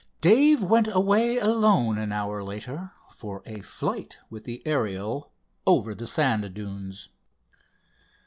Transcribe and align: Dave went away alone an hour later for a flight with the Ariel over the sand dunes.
Dave 0.19 0.63
went 0.63 0.87
away 0.87 1.37
alone 1.37 1.99
an 1.99 2.11
hour 2.11 2.41
later 2.43 2.89
for 3.13 3.43
a 3.45 3.61
flight 3.61 4.17
with 4.31 4.45
the 4.45 4.63
Ariel 4.65 5.31
over 5.67 5.93
the 5.93 6.07
sand 6.07 6.51
dunes. 6.55 7.09